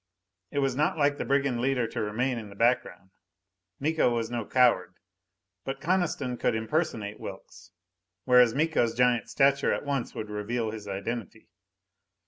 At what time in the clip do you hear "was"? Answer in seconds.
0.57-0.75, 4.09-4.31